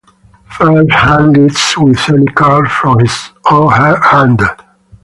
First 0.57 0.91
hand 0.91 1.37
leads 1.37 1.77
with 1.77 2.09
any 2.09 2.25
card 2.25 2.71
from 2.71 3.01
his 3.01 3.29
or 3.51 3.71
her 3.71 4.01
hand. 4.01 4.41